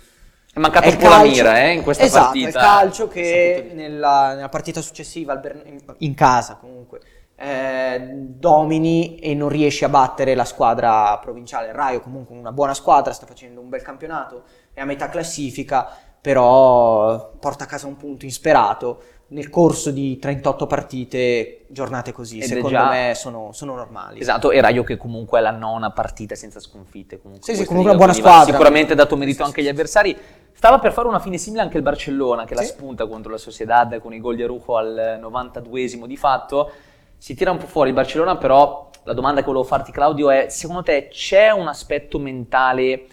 [0.53, 2.47] È mancato È un il po' la calcio- mira eh, in questa esatto, partita.
[2.47, 7.01] è il calcio che nella, nella partita successiva Bern- in- in casa comunque
[7.37, 11.69] eh, domini e non riesci a battere la squadra provinciale.
[11.69, 15.87] Il Raio comunque una buona squadra, sta facendo un bel campionato, è a metà classifica,
[16.21, 19.03] però porta a casa un punto insperato.
[19.31, 24.21] Nel corso di 38 partite, giornate così, Ed secondo già- me sono, sono normali.
[24.21, 27.21] Esatto, e Raio che comunque è la nona partita senza sconfitte.
[27.21, 28.53] Comunque Sì, sì, comunque una buona squadra.
[28.53, 29.73] Sicuramente dato merito Sì, anche agli sì.
[29.73, 30.17] avversari.
[30.53, 32.69] Stava per fare una fine simile anche il Barcellona, che la Sì.
[32.69, 36.71] spunta contro la Sociedad con i gol di Arujo al 92esimo di fatto.
[37.19, 40.47] Si tira un po' fuori il Barcellona, però la domanda che volevo farti Claudio è,
[40.49, 43.07] secondo te c'è un aspetto mentale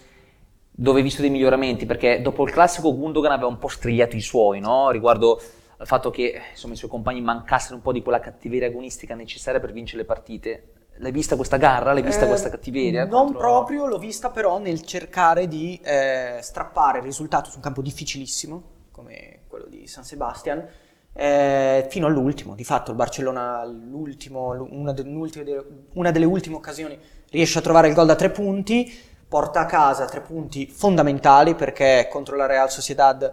[0.70, 1.84] dove hai visto dei miglioramenti?
[1.84, 4.90] Perché dopo il classico Gundogan aveva un po' strigliato i suoi, no?
[4.90, 5.40] Riguardo
[5.78, 9.60] al fatto che insomma, i suoi compagni mancassero un po' di quella cattiveria agonistica necessaria
[9.60, 10.70] per vincere le partite.
[10.98, 11.92] L'hai vista questa garra?
[11.92, 13.04] L'hai vista Eh, questa cattiveria?
[13.04, 17.62] Non contro- proprio, l'ho vista però nel cercare di eh, strappare il risultato su un
[17.62, 18.62] campo difficilissimo,
[18.92, 20.66] come quello di San Sebastian,
[21.12, 22.54] eh, fino all'ultimo.
[22.54, 26.98] Di fatto il Barcellona, l'ultimo- una, de- una delle ultime occasioni,
[27.30, 28.90] riesce a trovare il gol da tre punti,
[29.28, 33.30] porta a casa tre punti fondamentali perché contro la Real Sociedad,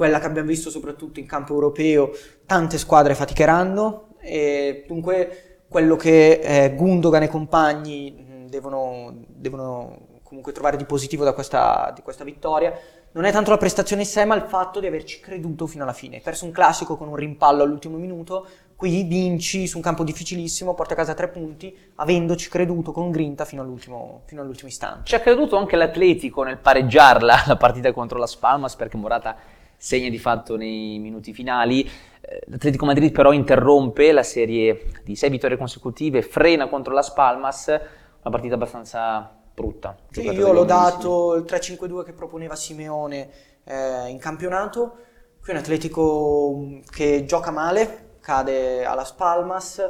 [0.00, 2.10] quella che abbiamo visto soprattutto in campo europeo,
[2.46, 10.52] tante squadre faticheranno e dunque quello che eh, Gundogan e compagni mh, devono, devono comunque
[10.52, 12.72] trovare di positivo da questa, di questa vittoria
[13.12, 15.92] non è tanto la prestazione in sé, ma il fatto di averci creduto fino alla
[15.92, 16.16] fine.
[16.16, 20.74] Hai perso un classico con un rimpallo all'ultimo minuto, qui vinci su un campo difficilissimo,
[20.74, 25.06] porti a casa tre punti, avendoci creduto con grinta fino all'ultimo, fino all'ultimo istante.
[25.06, 30.10] Ci ha creduto anche l'Atletico nel pareggiarla la partita contro la Spalmas, perché Morata segna
[30.10, 31.82] di fatto nei minuti finali.
[32.20, 37.68] Eh, L'Atletico Madrid però interrompe la serie di sei vittorie consecutive, frena contro la Spalmas,
[37.68, 39.96] una partita abbastanza brutta.
[40.10, 43.30] Sì, io l'ho dato il 3-5-2 che proponeva Simeone
[43.64, 44.96] eh, in campionato.
[45.42, 49.82] Qui un Atletico mm, che gioca male, cade alla Spalmas,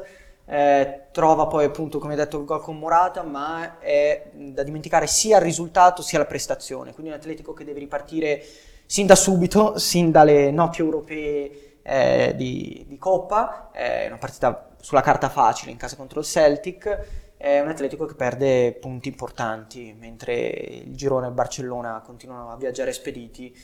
[0.47, 5.39] eh, trova poi appunto come detto il gol con Morata, ma è da dimenticare sia
[5.39, 6.93] il risultato sia la prestazione.
[6.93, 8.41] Quindi un Atletico che deve ripartire
[8.91, 13.71] sin da subito, sin dalle notti europee eh, di, di Coppa.
[13.71, 17.35] È una partita sulla carta facile in casa contro il Celtic.
[17.37, 22.57] È un Atletico che perde punti importanti, mentre il girone e il Barcellona continuano a
[22.57, 23.57] viaggiare spediti.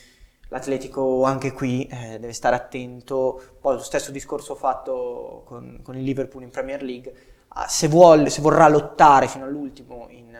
[0.47, 6.03] L'Atletico anche qui eh, deve stare attento, poi lo stesso discorso fatto con, con il
[6.03, 7.13] Liverpool in Premier League,
[7.49, 10.33] ah, se, vuole, se vorrà lottare fino all'ultimo in,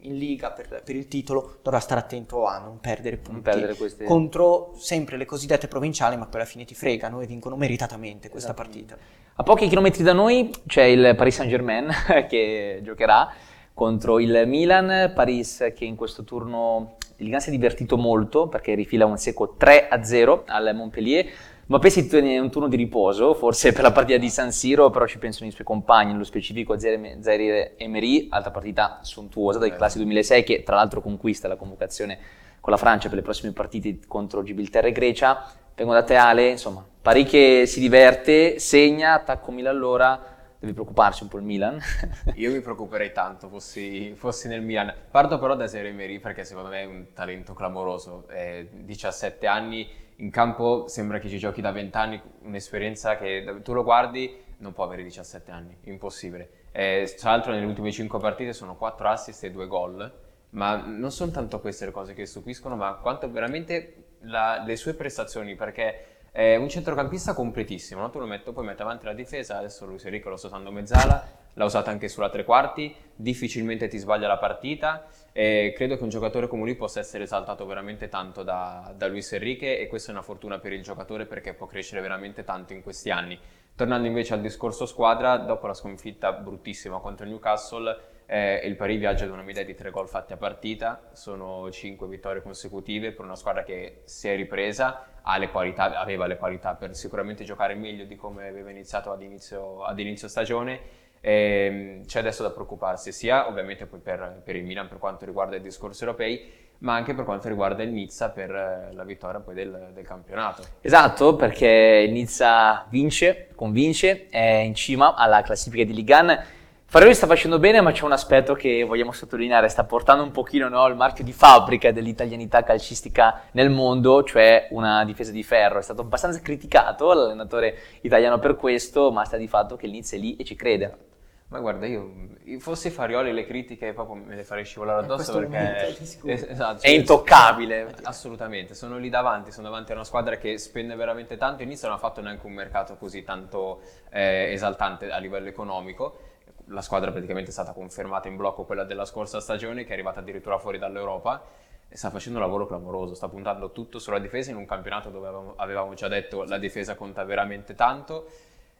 [0.00, 3.74] in Liga per, per il titolo, dovrà stare attento a non perdere punti Non perdere
[3.74, 4.04] queste...
[4.04, 8.54] contro sempre le cosiddette provinciali, ma poi alla fine ti fregano e vincono meritatamente questa
[8.54, 8.96] partita.
[9.34, 11.90] A pochi chilometri da noi c'è il Paris Saint-Germain
[12.28, 13.32] che giocherà
[13.72, 18.74] contro il Milan, Paris che in questo turno di Liga si è divertito molto perché
[18.74, 21.26] rifila un secco 3-0 al Montpellier.
[21.68, 25.06] Mbappé si tiene un turno di riposo, forse per la partita di San Siro, però
[25.06, 30.44] ci pensano i suoi compagni, nello specifico Zaire Emery, altra partita sontuosa dai classi 2006
[30.44, 32.18] che tra l'altro conquista la convocazione
[32.62, 35.44] con la Francia per le prossime partite contro Gibilterra e Grecia.
[35.74, 40.18] Vengo da te Ale, insomma, Paris che si diverte, segna, attacco Milan all'ora,
[40.58, 41.78] deve preoccuparsi un po' il Milan.
[42.36, 44.90] Io mi preoccuperei tanto fossi, fossi nel Milan.
[45.10, 48.26] Parto però da Zaire Emery perché secondo me è un talento clamoroso.
[48.30, 53.72] Eh, 17 anni in campo, sembra che ci giochi da 20 anni, un'esperienza che tu
[53.72, 56.50] lo guardi non può avere 17 anni, impossibile.
[56.72, 60.12] Eh, tra l'altro nelle ultime 5 partite sono 4 assist e 2 gol,
[60.50, 64.94] ma non sono tanto queste le cose che stupiscono, ma quanto veramente la, le sue
[64.94, 68.10] prestazioni, perché è un centrocampista completissimo, no?
[68.10, 71.37] tu lo metti, poi metti avanti la difesa, adesso Luis Enrique lo sta usando mezzala,
[71.58, 76.08] l'ha usata anche sulla tre quarti, difficilmente ti sbaglia la partita e credo che un
[76.08, 80.14] giocatore come lui possa essere esaltato veramente tanto da, da Luis Enrique e questa è
[80.14, 83.36] una fortuna per il giocatore perché può crescere veramente tanto in questi anni.
[83.74, 88.98] Tornando invece al discorso squadra, dopo la sconfitta bruttissima contro il Newcastle, eh, il Paris
[88.98, 93.24] viaggia ad una media di tre gol fatti a partita, sono cinque vittorie consecutive per
[93.24, 95.06] una squadra che si è ripresa,
[95.38, 99.82] le qualità, aveva le qualità per sicuramente giocare meglio di come aveva iniziato ad inizio,
[99.82, 101.06] ad inizio stagione.
[101.20, 105.56] E, c'è adesso da preoccuparsi sia ovviamente poi per, per, il Milan per quanto riguarda
[105.56, 109.54] i discorsi europei, ma anche per quanto riguarda il Nizza per eh, la vittoria poi
[109.54, 110.62] del, del campionato.
[110.80, 116.56] Esatto, perché il Nizza vince, convince, è in cima alla classifica di Ligan.
[116.90, 120.68] Farioli sta facendo bene, ma c'è un aspetto che vogliamo sottolineare, sta portando un pochino
[120.68, 125.80] no, il marchio di fabbrica dell'italianità calcistica nel mondo, cioè una difesa di ferro.
[125.80, 130.16] È stato abbastanza criticato l'allenatore italiano per questo, ma sta di fatto che il Nizza
[130.16, 131.07] è lì e ci crede.
[131.48, 132.10] Ma guarda, io
[132.58, 137.94] fossi Farioli le critiche proprio me le farei scivolare addosso perché esatto, è intoccabile.
[138.02, 141.62] Assolutamente, sono lì davanti, sono davanti a una squadra che spende veramente tanto.
[141.62, 143.80] Inizio non ha fatto neanche un mercato così tanto
[144.10, 146.36] eh, esaltante a livello economico
[146.70, 150.20] la squadra praticamente è stata confermata in blocco quella della scorsa stagione che è arrivata
[150.20, 151.42] addirittura fuori dall'Europa
[151.88, 155.28] e sta facendo un lavoro clamoroso, sta puntando tutto sulla difesa in un campionato dove
[155.28, 158.28] avevamo, avevamo già detto la difesa conta veramente tanto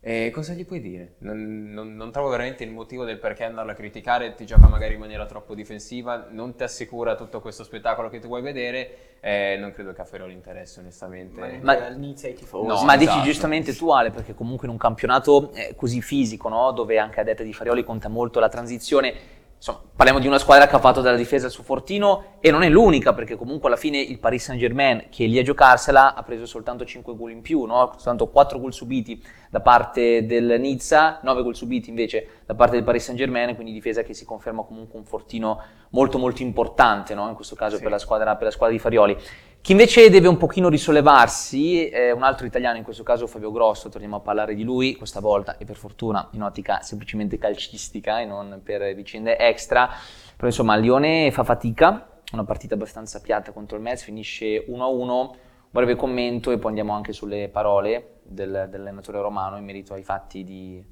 [0.00, 1.14] e cosa gli puoi dire?
[1.18, 4.94] Non, non, non, trovo veramente il motivo del perché andarlo a criticare, ti gioca magari
[4.94, 9.56] in maniera troppo difensiva, non ti assicura tutto questo spettacolo che tu vuoi vedere, eh,
[9.58, 11.40] non credo che a Ferroli interessi onestamente.
[11.40, 12.68] Ma, ma all'inizio ai tifosi.
[12.68, 13.16] No, ma esatto.
[13.16, 16.70] dici giustamente tu Ale, perché comunque in un campionato eh, così fisico, no?
[16.70, 19.14] dove anche a detta di Farioli conta molto la transizione,
[19.58, 22.62] Insomma, parliamo di una squadra che ha fatto della difesa il suo fortino e non
[22.62, 26.22] è l'unica perché comunque alla fine il Paris Saint-Germain che è lì a giocarsela ha
[26.22, 27.90] preso soltanto 5 gol in più, no?
[27.96, 32.84] soltanto 4 gol subiti da parte del Nizza, 9 gol subiti invece da parte del
[32.84, 37.28] Paris Saint-Germain, quindi difesa che si conferma comunque un fortino molto molto importante no?
[37.28, 37.82] in questo caso sì.
[37.82, 39.16] per, la squadra, per la squadra di Farioli.
[39.60, 43.90] Chi invece deve un pochino risollevarsi è un altro italiano, in questo caso Fabio Grosso,
[43.90, 48.24] torniamo a parlare di lui, questa volta e per fortuna in ottica semplicemente calcistica e
[48.24, 49.90] non per vicende extra,
[50.36, 55.30] però insomma Lione fa fatica, una partita abbastanza piatta contro il Metz, finisce 1-1, un
[55.70, 60.44] breve commento e poi andiamo anche sulle parole del, dell'allenatore romano in merito ai fatti
[60.44, 60.82] di,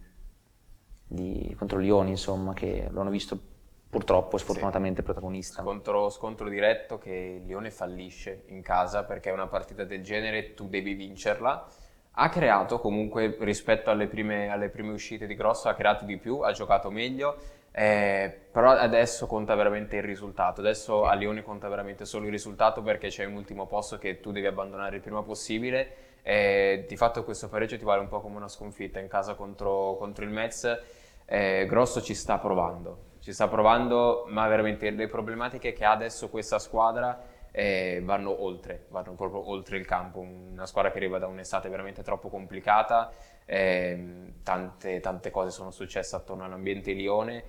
[1.06, 3.38] di, contro Lione, insomma, che lo hanno visto
[3.96, 5.62] purtroppo, sfortunatamente, protagonista.
[5.62, 10.68] Scontro, scontro diretto che il Lione fallisce in casa perché una partita del genere tu
[10.68, 11.66] devi vincerla.
[12.18, 16.40] Ha creato comunque rispetto alle prime, alle prime uscite di Grosso, ha creato di più,
[16.40, 17.36] ha giocato meglio,
[17.72, 20.60] eh, però adesso conta veramente il risultato.
[20.60, 24.30] Adesso a Lione conta veramente solo il risultato perché c'è un ultimo posto che tu
[24.30, 26.20] devi abbandonare il prima possibile.
[26.22, 29.96] E di fatto questo pareggio ti vale un po' come una sconfitta in casa contro,
[29.96, 30.82] contro il Metz.
[31.24, 36.28] Eh, Grosso ci sta provando, ci sta provando, ma veramente le problematiche che ha adesso
[36.28, 40.20] questa squadra eh, vanno oltre, vanno proprio oltre il campo.
[40.20, 43.10] Una squadra che arriva da un'estate veramente troppo complicata,
[43.44, 47.42] eh, tante, tante cose sono successe attorno all'ambiente Lione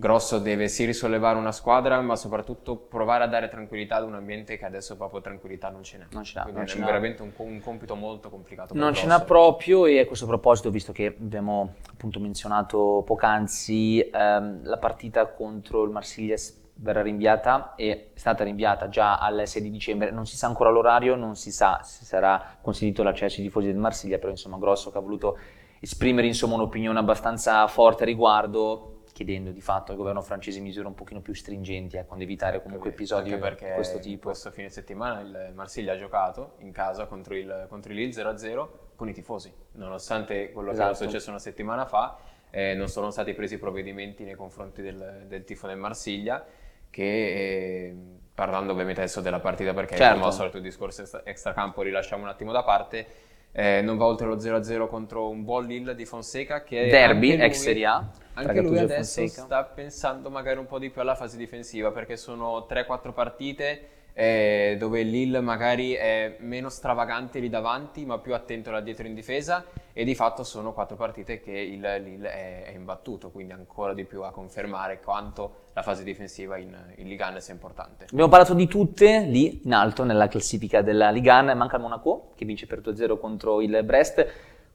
[0.00, 4.56] Grosso deve sì risollevare una squadra, ma soprattutto provare a dare tranquillità ad un ambiente
[4.56, 6.06] che adesso proprio tranquillità non ce n'è.
[6.12, 6.44] Non ce n'ha.
[6.44, 8.72] Quindi non è ce veramente un, un compito molto complicato.
[8.72, 14.64] Non ce n'ha proprio e a questo proposito, visto che abbiamo appunto menzionato poc'anzi, ehm,
[14.64, 16.36] la partita contro il Marsiglia
[16.76, 20.70] verrà rinviata e è stata rinviata già al 6 di dicembre, non si sa ancora
[20.70, 24.90] l'orario, non si sa se sarà consentito l'accesso ai tifosi del Marsiglia, però insomma Grosso
[24.90, 25.38] che ha voluto
[25.78, 30.94] esprimere insomma un'opinione abbastanza forte a riguardo, chiedendo di fatto al governo francese misure un
[30.94, 33.38] pochino più stringenti, ecco, ad evitare comunque episodi di
[33.74, 34.28] questo tipo.
[34.28, 38.68] Questo fine settimana il Marsiglia ha giocato in casa contro il, contro il Lille 0-0
[38.96, 41.04] con i tifosi, nonostante quello che era Esatto.
[41.04, 42.16] successo una settimana fa,
[42.48, 46.42] eh, non sono stati presi provvedimenti nei confronti del, del tifo del Marsiglia
[46.88, 47.96] che eh,
[48.34, 50.14] parlando ovviamente adesso della partita perché Certo.
[50.14, 53.06] come al solito il discorso extra- extracampo rilasciamo un attimo da parte
[53.52, 57.44] eh, non va oltre lo 0-0 contro un buon Lille di Fonseca che Derby, lui-
[57.44, 58.10] ex Serie A,
[58.48, 62.66] anche lui adesso sta pensando magari un po' di più alla fase difensiva perché sono
[62.68, 68.70] 3-4 partite eh, dove il Lille magari è meno stravagante lì davanti ma più attento
[68.70, 72.74] là dietro in difesa e di fatto sono 4 partite che il Lille è, è
[72.74, 77.40] imbattuto quindi ancora di più a confermare quanto la fase difensiva in, in Ligue 1
[77.40, 78.06] sia importante.
[78.10, 82.32] Abbiamo parlato di tutte lì in alto nella classifica della Ligue 1, manca il Monaco
[82.34, 84.26] che vince per 2-0 contro il Brest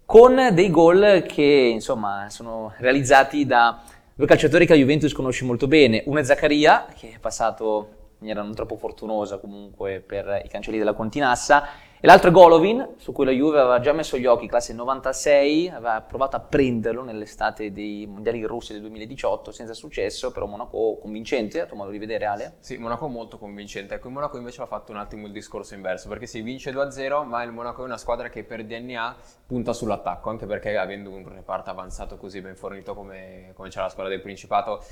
[0.05, 3.81] con dei gol che insomma sono realizzati da
[4.13, 6.03] due calciatori che la Juventus conosce molto bene.
[6.05, 10.77] Uno è Zaccaria che è passato in maniera non troppo fortunosa comunque per i cancelli
[10.77, 11.67] della Continassa
[12.05, 15.69] e l'altro è Golovin su cui la Juve aveva già messo gli occhi, classe 96,
[15.69, 21.61] aveva provato a prenderlo nell'estate dei mondiali russi del 2018 senza successo, però Monaco convincente,
[21.61, 22.57] a tuo modo di vedere Ale?
[22.59, 23.95] Sì, Monaco molto convincente.
[23.95, 27.25] Ecco, il Monaco invece ha fatto un attimo il discorso inverso, perché si vince 2-0,
[27.25, 29.15] ma il Monaco è una squadra che per DNA
[29.47, 33.89] punta sull'attacco, anche perché avendo un reparto avanzato così ben fornito come, come c'è la
[33.89, 34.83] squadra del Principato,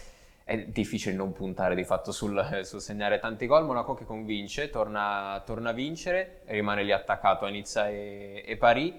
[0.44, 3.66] è difficile non puntare di fatto sul, sul segnare tanti gol.
[3.66, 8.94] Monaco che convince, torna, torna a vincere, rimane lì attaccato a Nizza e, e Paris.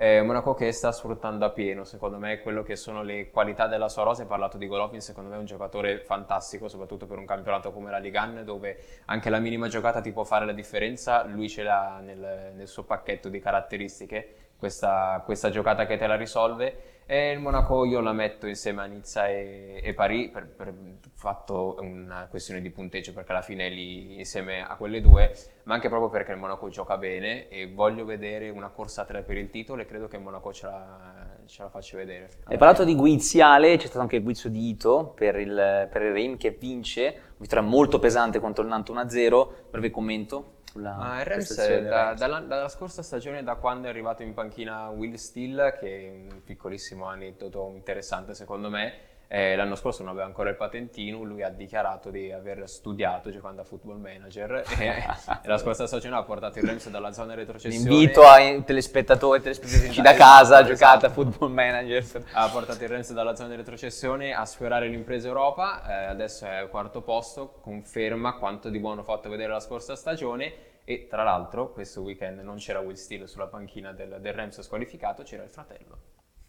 [0.00, 3.88] Eh, Monaco che sta sfruttando a pieno, secondo me, quello che sono le qualità della
[3.88, 4.22] sua rosa.
[4.22, 7.90] Hai parlato di Golovin, secondo me è un giocatore fantastico, soprattutto per un campionato come
[7.90, 11.24] la Ligue 1, dove anche la minima giocata ti può fare la differenza.
[11.24, 16.16] Lui ce l'ha nel, nel suo pacchetto di caratteristiche, questa, questa giocata che te la
[16.16, 16.97] risolve.
[17.10, 20.74] E il Monaco io la metto insieme a Nizza e, e Paris per, per
[21.14, 25.72] fatto una questione di punteggio perché alla fine è lì insieme a quelle due, ma
[25.72, 29.38] anche proprio perché il Monaco gioca bene e voglio vedere una corsa a tre per
[29.38, 32.28] il titolo e credo che il Monaco ce la, ce la faccia vedere.
[32.44, 36.02] Hai parlato di guizzi Ale, c'è stato anche il guizzo di Ito per il, per
[36.02, 41.22] il Reim che vince, vittoria molto pesante contro il Nantes 1-0, breve commento sulla Ah,
[41.22, 45.76] Rams del da- dalla, dalla scorsa stagione, da quando è arrivato in panchina Will Steele,
[45.78, 48.92] che è un piccolissimo aneddoto interessante secondo me,
[49.30, 53.60] eh, l'anno scorso non aveva ancora il patentino, lui ha dichiarato di aver studiato giocando
[53.60, 55.04] a Football Manager e,
[55.44, 57.90] la scorsa stagione ha portato il Rams dalla zona retrocessione.
[57.90, 60.72] Invito ai telespettatori e telespettatrici da Esatto, casa, esatto.
[60.74, 62.04] giocate a Football Manager.
[62.32, 66.70] ha portato il Rennes dalla zona retrocessione a sfiorare l'impresa Europa, eh, adesso è al
[66.70, 71.70] quarto posto, conferma quanto di buono ha fatto vedere la scorsa stagione e tra l'altro
[71.72, 75.98] questo weekend non c'era Will Steele sulla panchina del, del Rams squalificato, c'era il fratello,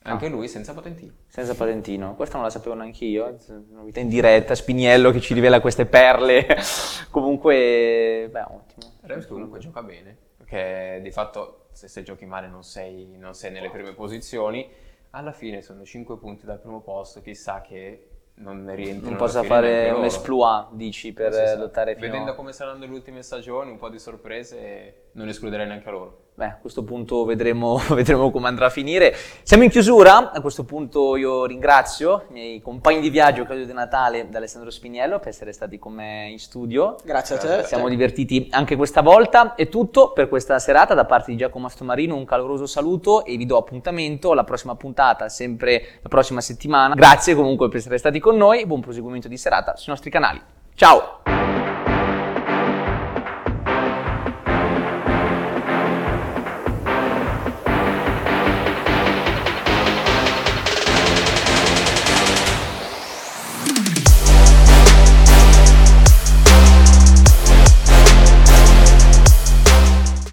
[0.04, 0.30] anche Ah.
[0.30, 1.14] lui senza patentino.
[1.28, 3.38] Senza patentino, questa non la sapevo neanche io,
[3.70, 6.46] novità in diretta, Spiniello che ci rivela queste perle,
[7.12, 8.94] comunque, beh, ottimo.
[9.04, 13.34] Il Rams comunque gioca bene, perché di fatto se, se giochi male non sei, non
[13.34, 14.68] sei nelle prime posizioni,
[15.12, 19.44] alla fine sono 5 punti dal primo posto, chissà che non ne rientrino Non possa
[19.44, 23.90] fare un esploit, dici, per lottare fino Vedendo come saranno le ultime stagioni, un po'
[23.90, 26.29] di sorprese, non escluderei neanche loro.
[26.40, 29.14] Beh, a questo punto vedremo, vedremo, come andrà a finire.
[29.44, 33.74] Siamo in chiusura, a questo punto io ringrazio i miei compagni di viaggio Claudio De
[33.74, 36.96] Natale e Alessandro Spiniello per essere stati con me in studio.
[37.04, 37.64] Grazie a te.
[37.66, 39.54] Siamo divertiti anche questa volta.
[39.54, 43.46] È tutto per questa serata da parte di Giacomo Astomarino, un caloroso saluto e vi
[43.46, 46.96] do appuntamento alla prossima puntata, sempre la prossima settimana.
[46.96, 50.40] Grazie comunque per essere stati con noi, buon proseguimento di serata sui nostri canali.
[50.74, 51.39] Ciao!